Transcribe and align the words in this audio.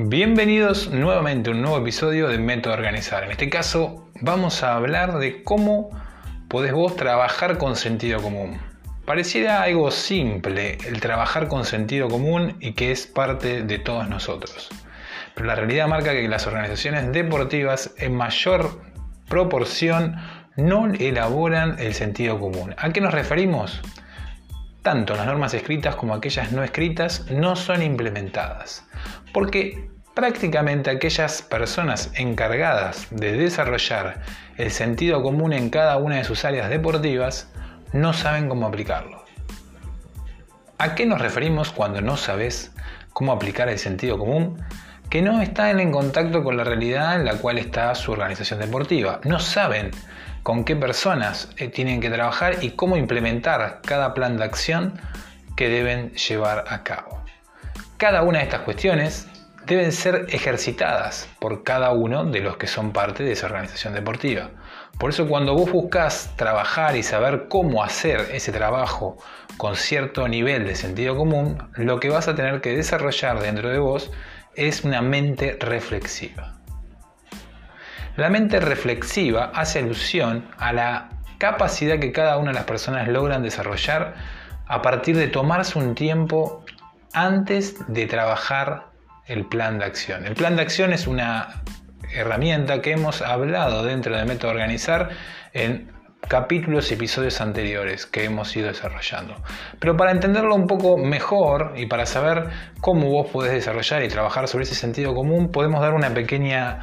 Bienvenidos 0.00 0.90
nuevamente 0.90 1.50
a 1.50 1.54
un 1.54 1.60
nuevo 1.60 1.78
episodio 1.78 2.28
de 2.28 2.38
Método 2.38 2.72
Organizar. 2.72 3.24
En 3.24 3.32
este 3.32 3.50
caso 3.50 4.08
vamos 4.20 4.62
a 4.62 4.76
hablar 4.76 5.18
de 5.18 5.42
cómo 5.42 5.90
podés 6.46 6.72
vos 6.72 6.94
trabajar 6.94 7.58
con 7.58 7.74
sentido 7.74 8.22
común. 8.22 8.60
Pareciera 9.04 9.60
algo 9.60 9.90
simple 9.90 10.78
el 10.86 11.00
trabajar 11.00 11.48
con 11.48 11.64
sentido 11.64 12.06
común 12.06 12.54
y 12.60 12.74
que 12.74 12.92
es 12.92 13.08
parte 13.08 13.64
de 13.64 13.78
todos 13.80 14.08
nosotros. 14.08 14.68
Pero 15.34 15.48
la 15.48 15.56
realidad 15.56 15.88
marca 15.88 16.12
que 16.12 16.28
las 16.28 16.46
organizaciones 16.46 17.10
deportivas 17.10 17.92
en 17.98 18.14
mayor 18.14 18.80
proporción 19.28 20.14
no 20.54 20.86
elaboran 20.94 21.74
el 21.80 21.92
sentido 21.92 22.38
común. 22.38 22.72
¿A 22.78 22.92
qué 22.92 23.00
nos 23.00 23.12
referimos? 23.12 23.82
Tanto 24.88 25.14
las 25.16 25.26
normas 25.26 25.52
escritas 25.52 25.96
como 25.96 26.14
aquellas 26.14 26.50
no 26.50 26.64
escritas 26.64 27.26
no 27.30 27.56
son 27.56 27.82
implementadas 27.82 28.88
porque 29.34 29.90
prácticamente 30.14 30.88
aquellas 30.88 31.42
personas 31.42 32.10
encargadas 32.14 33.06
de 33.10 33.32
desarrollar 33.32 34.22
el 34.56 34.70
sentido 34.70 35.22
común 35.22 35.52
en 35.52 35.68
cada 35.68 35.98
una 35.98 36.16
de 36.16 36.24
sus 36.24 36.46
áreas 36.46 36.70
deportivas 36.70 37.52
no 37.92 38.14
saben 38.14 38.48
cómo 38.48 38.66
aplicarlo. 38.66 39.26
¿A 40.78 40.94
qué 40.94 41.04
nos 41.04 41.20
referimos 41.20 41.70
cuando 41.70 42.00
no 42.00 42.16
sabes 42.16 42.72
cómo 43.12 43.32
aplicar 43.32 43.68
el 43.68 43.78
sentido 43.78 44.18
común? 44.18 44.56
Que 45.10 45.22
no 45.22 45.40
están 45.40 45.80
en 45.80 45.90
contacto 45.90 46.44
con 46.44 46.56
la 46.56 46.64
realidad 46.64 47.16
en 47.16 47.24
la 47.24 47.38
cual 47.38 47.58
está 47.58 47.94
su 47.94 48.12
organización 48.12 48.60
deportiva. 48.60 49.20
No 49.24 49.40
saben 49.40 49.90
con 50.42 50.64
qué 50.64 50.76
personas 50.76 51.48
eh, 51.56 51.68
tienen 51.68 52.00
que 52.00 52.10
trabajar 52.10 52.62
y 52.62 52.70
cómo 52.70 52.96
implementar 52.96 53.80
cada 53.84 54.12
plan 54.12 54.36
de 54.36 54.44
acción 54.44 55.00
que 55.56 55.68
deben 55.68 56.12
llevar 56.12 56.64
a 56.68 56.82
cabo. 56.82 57.22
Cada 57.96 58.22
una 58.22 58.38
de 58.38 58.44
estas 58.44 58.60
cuestiones 58.60 59.28
deben 59.66 59.92
ser 59.92 60.26
ejercitadas 60.30 61.28
por 61.40 61.62
cada 61.62 61.90
uno 61.90 62.24
de 62.24 62.40
los 62.40 62.56
que 62.56 62.66
son 62.66 62.92
parte 62.92 63.22
de 63.22 63.32
esa 63.32 63.46
organización 63.46 63.92
deportiva. 63.92 64.50
Por 64.98 65.10
eso 65.10 65.28
cuando 65.28 65.54
vos 65.54 65.70
buscas 65.70 66.32
trabajar 66.36 66.96
y 66.96 67.02
saber 67.02 67.48
cómo 67.48 67.84
hacer 67.84 68.30
ese 68.32 68.50
trabajo 68.50 69.18
con 69.56 69.76
cierto 69.76 70.26
nivel 70.28 70.66
de 70.66 70.74
sentido 70.74 71.16
común, 71.16 71.70
lo 71.74 72.00
que 72.00 72.08
vas 72.08 72.28
a 72.28 72.34
tener 72.34 72.60
que 72.60 72.76
desarrollar 72.76 73.40
dentro 73.40 73.68
de 73.68 73.78
vos 73.78 74.10
es 74.58 74.84
una 74.84 75.00
mente 75.00 75.56
reflexiva. 75.60 76.54
La 78.16 78.28
mente 78.28 78.58
reflexiva 78.58 79.52
hace 79.54 79.78
alusión 79.78 80.48
a 80.58 80.72
la 80.72 81.08
capacidad 81.38 82.00
que 82.00 82.10
cada 82.10 82.36
una 82.36 82.50
de 82.50 82.56
las 82.56 82.64
personas 82.64 83.06
logran 83.06 83.44
desarrollar 83.44 84.14
a 84.66 84.82
partir 84.82 85.16
de 85.16 85.28
tomarse 85.28 85.78
un 85.78 85.94
tiempo 85.94 86.64
antes 87.12 87.76
de 87.86 88.06
trabajar 88.06 88.88
el 89.26 89.46
plan 89.46 89.78
de 89.78 89.84
acción. 89.84 90.26
El 90.26 90.34
plan 90.34 90.56
de 90.56 90.62
acción 90.62 90.92
es 90.92 91.06
una 91.06 91.62
herramienta 92.12 92.80
que 92.82 92.92
hemos 92.92 93.22
hablado 93.22 93.84
dentro 93.84 94.16
de 94.16 94.24
Método 94.24 94.50
Organizar 94.50 95.10
en 95.52 95.92
capítulos 96.26 96.90
y 96.90 96.94
episodios 96.94 97.40
anteriores 97.40 98.06
que 98.06 98.24
hemos 98.24 98.54
ido 98.56 98.68
desarrollando. 98.68 99.36
Pero 99.78 99.96
para 99.96 100.10
entenderlo 100.10 100.54
un 100.54 100.66
poco 100.66 100.98
mejor 100.98 101.74
y 101.76 101.86
para 101.86 102.06
saber 102.06 102.50
cómo 102.80 103.10
vos 103.10 103.30
podés 103.30 103.52
desarrollar 103.52 104.02
y 104.02 104.08
trabajar 104.08 104.48
sobre 104.48 104.64
ese 104.64 104.74
sentido 104.74 105.14
común, 105.14 105.52
podemos 105.52 105.80
dar 105.80 105.94
una 105.94 106.12
pequeña 106.12 106.80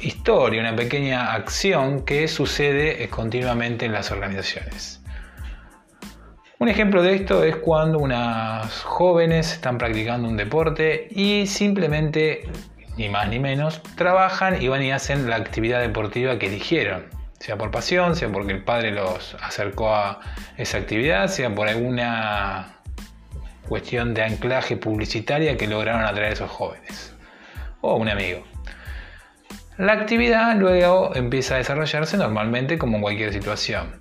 historia, 0.00 0.60
una 0.60 0.76
pequeña 0.76 1.32
acción 1.32 2.04
que 2.04 2.28
sucede 2.28 3.08
continuamente 3.08 3.86
en 3.86 3.92
las 3.92 4.10
organizaciones. 4.10 5.02
Un 6.58 6.68
ejemplo 6.68 7.02
de 7.02 7.14
esto 7.14 7.44
es 7.44 7.56
cuando 7.56 7.98
unas 7.98 8.82
jóvenes 8.82 9.52
están 9.52 9.76
practicando 9.76 10.26
un 10.26 10.38
deporte 10.38 11.06
y 11.10 11.46
simplemente, 11.46 12.48
ni 12.96 13.10
más 13.10 13.28
ni 13.28 13.38
menos, 13.38 13.82
trabajan 13.96 14.62
y 14.62 14.68
van 14.68 14.82
y 14.82 14.90
hacen 14.90 15.28
la 15.28 15.36
actividad 15.36 15.80
deportiva 15.80 16.38
que 16.38 16.46
eligieron. 16.46 17.04
Sea 17.38 17.56
por 17.56 17.70
pasión, 17.70 18.16
sea 18.16 18.28
porque 18.30 18.52
el 18.52 18.64
padre 18.64 18.92
los 18.92 19.36
acercó 19.40 19.94
a 19.94 20.20
esa 20.56 20.78
actividad, 20.78 21.28
sea 21.28 21.54
por 21.54 21.68
alguna 21.68 22.76
cuestión 23.68 24.14
de 24.14 24.22
anclaje 24.22 24.76
publicitaria 24.76 25.56
que 25.56 25.66
lograron 25.66 26.04
atraer 26.04 26.30
a 26.30 26.32
esos 26.32 26.50
jóvenes. 26.50 27.14
O 27.80 27.96
un 27.96 28.08
amigo. 28.08 28.42
La 29.76 29.92
actividad 29.92 30.56
luego 30.56 31.14
empieza 31.14 31.54
a 31.54 31.58
desarrollarse 31.58 32.16
normalmente 32.16 32.78
como 32.78 32.96
en 32.96 33.02
cualquier 33.02 33.32
situación. 33.32 34.00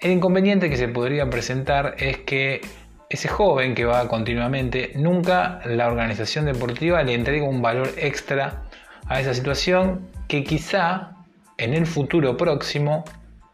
El 0.00 0.10
inconveniente 0.10 0.68
que 0.68 0.76
se 0.76 0.88
podría 0.88 1.30
presentar 1.30 1.94
es 1.98 2.18
que 2.18 2.60
ese 3.08 3.28
joven 3.28 3.74
que 3.74 3.84
va 3.84 4.08
continuamente, 4.08 4.92
nunca 4.96 5.60
la 5.64 5.86
organización 5.86 6.44
deportiva 6.44 7.02
le 7.04 7.14
entrega 7.14 7.46
un 7.46 7.62
valor 7.62 7.90
extra 7.96 8.64
a 9.06 9.20
esa 9.20 9.32
situación 9.32 10.10
que 10.26 10.42
quizá 10.42 11.15
en 11.58 11.74
el 11.74 11.86
futuro 11.86 12.36
próximo 12.36 13.04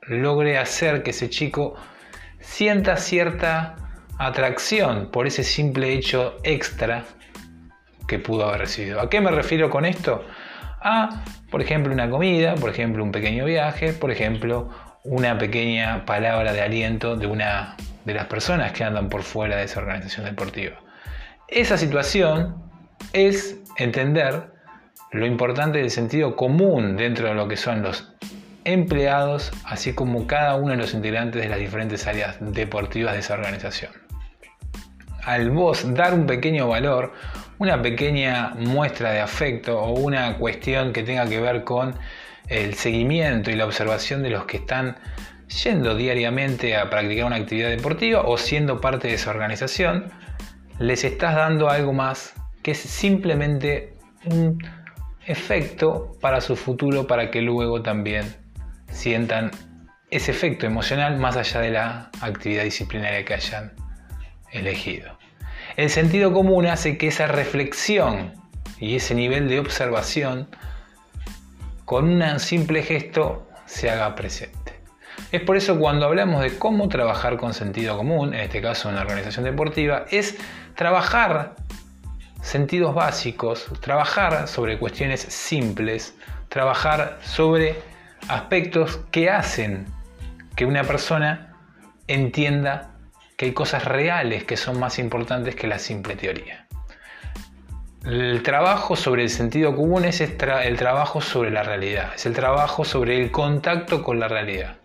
logre 0.02 0.58
hacer 0.58 1.02
que 1.02 1.10
ese 1.10 1.30
chico 1.30 1.74
sienta 2.40 2.96
cierta 2.96 3.76
atracción 4.18 5.10
por 5.10 5.26
ese 5.26 5.44
simple 5.44 5.92
hecho 5.92 6.38
extra 6.42 7.04
que 8.06 8.18
pudo 8.18 8.48
haber 8.48 8.62
recibido. 8.62 9.00
¿A 9.00 9.08
qué 9.08 9.20
me 9.20 9.30
refiero 9.30 9.70
con 9.70 9.84
esto? 9.84 10.24
A, 10.80 11.24
por 11.50 11.62
ejemplo, 11.62 11.92
una 11.92 12.10
comida, 12.10 12.56
por 12.56 12.70
ejemplo, 12.70 13.04
un 13.04 13.12
pequeño 13.12 13.44
viaje, 13.44 13.92
por 13.92 14.10
ejemplo, 14.10 14.70
una 15.04 15.38
pequeña 15.38 16.04
palabra 16.04 16.52
de 16.52 16.60
aliento 16.60 17.16
de 17.16 17.26
una 17.26 17.76
de 18.04 18.14
las 18.14 18.26
personas 18.26 18.72
que 18.72 18.84
andan 18.84 19.08
por 19.08 19.22
fuera 19.22 19.56
de 19.56 19.64
esa 19.64 19.80
organización 19.80 20.26
deportiva. 20.26 20.78
Esa 21.48 21.78
situación 21.78 22.70
es 23.12 23.60
entender 23.78 24.51
lo 25.12 25.26
importante 25.26 25.78
del 25.78 25.90
sentido 25.90 26.36
común 26.36 26.96
dentro 26.96 27.28
de 27.28 27.34
lo 27.34 27.46
que 27.46 27.56
son 27.56 27.82
los 27.82 28.12
empleados, 28.64 29.52
así 29.64 29.92
como 29.92 30.26
cada 30.26 30.54
uno 30.56 30.70
de 30.70 30.78
los 30.78 30.94
integrantes 30.94 31.42
de 31.42 31.48
las 31.48 31.58
diferentes 31.58 32.06
áreas 32.06 32.36
deportivas 32.40 33.12
de 33.12 33.20
esa 33.20 33.34
organización. 33.34 33.92
Al 35.24 35.50
vos 35.50 35.94
dar 35.94 36.14
un 36.14 36.26
pequeño 36.26 36.66
valor, 36.68 37.12
una 37.58 37.80
pequeña 37.82 38.54
muestra 38.56 39.12
de 39.12 39.20
afecto 39.20 39.78
o 39.78 39.92
una 39.92 40.38
cuestión 40.38 40.92
que 40.92 41.02
tenga 41.02 41.28
que 41.28 41.40
ver 41.40 41.62
con 41.64 41.94
el 42.48 42.74
seguimiento 42.74 43.50
y 43.50 43.54
la 43.54 43.66
observación 43.66 44.22
de 44.22 44.30
los 44.30 44.46
que 44.46 44.56
están 44.56 44.96
yendo 45.62 45.94
diariamente 45.94 46.76
a 46.76 46.88
practicar 46.88 47.26
una 47.26 47.36
actividad 47.36 47.68
deportiva 47.68 48.22
o 48.22 48.38
siendo 48.38 48.80
parte 48.80 49.08
de 49.08 49.14
esa 49.14 49.30
organización, 49.30 50.10
les 50.78 51.04
estás 51.04 51.36
dando 51.36 51.68
algo 51.68 51.92
más 51.92 52.32
que 52.62 52.70
es 52.70 52.78
simplemente 52.78 53.94
un 54.24 54.58
efecto 55.26 56.16
para 56.20 56.40
su 56.40 56.56
futuro 56.56 57.06
para 57.06 57.30
que 57.30 57.42
luego 57.42 57.82
también 57.82 58.36
sientan 58.90 59.50
ese 60.10 60.30
efecto 60.30 60.66
emocional 60.66 61.18
más 61.18 61.36
allá 61.36 61.60
de 61.60 61.70
la 61.70 62.10
actividad 62.20 62.64
disciplinaria 62.64 63.24
que 63.24 63.34
hayan 63.34 63.72
elegido. 64.50 65.18
El 65.76 65.88
sentido 65.88 66.32
común 66.32 66.66
hace 66.66 66.98
que 66.98 67.08
esa 67.08 67.26
reflexión 67.26 68.34
y 68.78 68.96
ese 68.96 69.14
nivel 69.14 69.48
de 69.48 69.58
observación 69.58 70.48
con 71.84 72.04
un 72.04 72.40
simple 72.40 72.82
gesto 72.82 73.48
se 73.64 73.90
haga 73.90 74.14
presente. 74.14 74.62
Es 75.30 75.40
por 75.40 75.56
eso 75.56 75.78
cuando 75.78 76.06
hablamos 76.06 76.42
de 76.42 76.58
cómo 76.58 76.88
trabajar 76.88 77.38
con 77.38 77.54
sentido 77.54 77.96
común, 77.96 78.34
en 78.34 78.40
este 78.40 78.60
caso 78.60 78.90
en 78.90 78.96
la 78.96 79.02
organización 79.02 79.44
deportiva, 79.44 80.04
es 80.10 80.36
trabajar 80.74 81.54
sentidos 82.42 82.94
básicos, 82.94 83.66
trabajar 83.80 84.46
sobre 84.48 84.78
cuestiones 84.78 85.20
simples, 85.20 86.14
trabajar 86.48 87.18
sobre 87.22 87.80
aspectos 88.28 89.00
que 89.10 89.30
hacen 89.30 89.86
que 90.54 90.66
una 90.66 90.84
persona 90.84 91.56
entienda 92.08 92.90
que 93.36 93.46
hay 93.46 93.52
cosas 93.52 93.86
reales 93.86 94.44
que 94.44 94.56
son 94.56 94.78
más 94.78 94.98
importantes 94.98 95.54
que 95.54 95.66
la 95.66 95.78
simple 95.78 96.16
teoría. 96.16 96.66
El 98.04 98.42
trabajo 98.42 98.96
sobre 98.96 99.22
el 99.22 99.30
sentido 99.30 99.76
común 99.76 100.04
es 100.04 100.20
el 100.20 100.36
trabajo 100.36 101.20
sobre 101.20 101.50
la 101.50 101.62
realidad, 101.62 102.12
es 102.16 102.26
el 102.26 102.34
trabajo 102.34 102.84
sobre 102.84 103.22
el 103.22 103.30
contacto 103.30 104.02
con 104.02 104.18
la 104.18 104.26
realidad. 104.26 104.76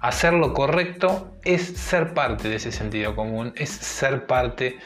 Hacer 0.00 0.32
lo 0.32 0.54
correcto 0.54 1.36
es 1.44 1.62
ser 1.76 2.14
parte 2.14 2.48
de 2.48 2.56
ese 2.56 2.70
sentido 2.70 3.16
común, 3.16 3.52
es 3.56 3.70
ser 3.70 4.26
parte 4.26 4.78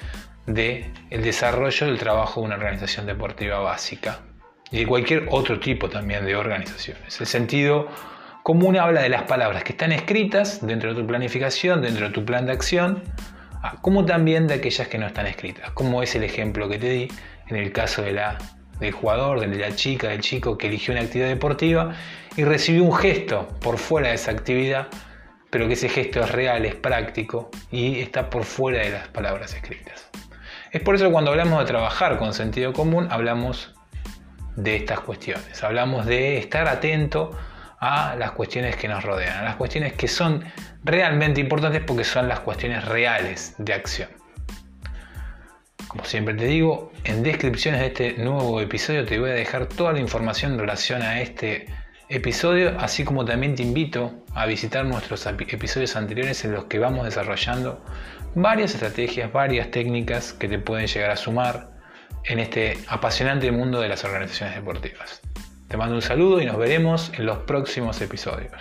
del 0.46 0.92
desarrollo 1.10 1.86
del 1.86 1.98
trabajo 1.98 2.40
de 2.40 2.46
una 2.46 2.56
organización 2.56 3.06
deportiva 3.06 3.58
básica 3.58 4.20
y 4.70 4.78
de 4.78 4.86
cualquier 4.86 5.26
otro 5.30 5.60
tipo 5.60 5.88
también 5.88 6.24
de 6.24 6.36
organizaciones. 6.36 7.20
El 7.20 7.26
sentido 7.26 7.88
común 8.42 8.76
habla 8.76 9.02
de 9.02 9.08
las 9.08 9.22
palabras 9.22 9.64
que 9.64 9.72
están 9.72 9.92
escritas 9.92 10.64
dentro 10.64 10.94
de 10.94 11.00
tu 11.00 11.06
planificación, 11.06 11.82
dentro 11.82 12.06
de 12.06 12.12
tu 12.12 12.24
plan 12.24 12.46
de 12.46 12.52
acción, 12.52 13.02
como 13.82 14.04
también 14.04 14.46
de 14.46 14.54
aquellas 14.54 14.88
que 14.88 14.98
no 14.98 15.06
están 15.06 15.26
escritas, 15.26 15.70
como 15.72 16.02
es 16.02 16.14
el 16.14 16.22
ejemplo 16.22 16.68
que 16.68 16.78
te 16.78 16.88
di 16.88 17.08
en 17.48 17.56
el 17.56 17.72
caso 17.72 18.02
de 18.02 18.12
la, 18.12 18.38
del 18.78 18.92
jugador, 18.92 19.40
de 19.40 19.48
la 19.48 19.74
chica, 19.74 20.08
del 20.08 20.20
chico 20.20 20.56
que 20.56 20.68
eligió 20.68 20.92
una 20.92 21.02
actividad 21.02 21.28
deportiva 21.28 21.94
y 22.36 22.44
recibió 22.44 22.84
un 22.84 22.94
gesto 22.94 23.48
por 23.60 23.78
fuera 23.78 24.08
de 24.08 24.14
esa 24.14 24.30
actividad, 24.30 24.88
pero 25.50 25.66
que 25.66 25.74
ese 25.74 25.88
gesto 25.88 26.20
es 26.20 26.30
real, 26.30 26.64
es 26.64 26.74
práctico 26.74 27.50
y 27.70 28.00
está 28.00 28.30
por 28.30 28.44
fuera 28.44 28.80
de 28.80 28.90
las 28.90 29.08
palabras 29.08 29.54
escritas. 29.54 30.08
Es 30.76 30.82
por 30.82 30.94
eso 30.94 31.06
que 31.06 31.12
cuando 31.12 31.30
hablamos 31.30 31.58
de 31.60 31.64
trabajar 31.64 32.18
con 32.18 32.34
sentido 32.34 32.74
común, 32.74 33.08
hablamos 33.10 33.72
de 34.56 34.76
estas 34.76 35.00
cuestiones. 35.00 35.64
Hablamos 35.64 36.04
de 36.04 36.36
estar 36.36 36.68
atento 36.68 37.30
a 37.80 38.14
las 38.16 38.32
cuestiones 38.32 38.76
que 38.76 38.86
nos 38.86 39.02
rodean, 39.02 39.38
a 39.38 39.42
las 39.42 39.56
cuestiones 39.56 39.94
que 39.94 40.06
son 40.06 40.44
realmente 40.84 41.40
importantes 41.40 41.82
porque 41.82 42.04
son 42.04 42.28
las 42.28 42.40
cuestiones 42.40 42.84
reales 42.84 43.54
de 43.56 43.72
acción. 43.72 44.10
Como 45.88 46.04
siempre 46.04 46.34
te 46.34 46.44
digo, 46.44 46.92
en 47.04 47.22
descripciones 47.22 47.80
de 47.80 47.86
este 47.86 48.12
nuevo 48.22 48.60
episodio 48.60 49.06
te 49.06 49.18
voy 49.18 49.30
a 49.30 49.32
dejar 49.32 49.68
toda 49.68 49.94
la 49.94 50.00
información 50.00 50.52
en 50.52 50.58
relación 50.58 51.00
a 51.00 51.22
este 51.22 51.68
episodio, 52.08 52.78
así 52.78 53.04
como 53.04 53.24
también 53.24 53.54
te 53.54 53.62
invito 53.62 54.12
a 54.34 54.46
visitar 54.46 54.84
nuestros 54.84 55.26
episodios 55.26 55.96
anteriores 55.96 56.44
en 56.44 56.52
los 56.52 56.64
que 56.66 56.78
vamos 56.78 57.04
desarrollando 57.04 57.82
varias 58.34 58.74
estrategias, 58.74 59.32
varias 59.32 59.70
técnicas 59.70 60.32
que 60.32 60.48
te 60.48 60.58
pueden 60.58 60.86
llegar 60.86 61.10
a 61.10 61.16
sumar 61.16 61.70
en 62.24 62.38
este 62.38 62.78
apasionante 62.88 63.50
mundo 63.50 63.80
de 63.80 63.88
las 63.88 64.04
organizaciones 64.04 64.56
deportivas. 64.56 65.20
Te 65.68 65.76
mando 65.76 65.96
un 65.96 66.02
saludo 66.02 66.40
y 66.40 66.46
nos 66.46 66.56
veremos 66.56 67.12
en 67.16 67.26
los 67.26 67.38
próximos 67.38 68.00
episodios. 68.00 68.52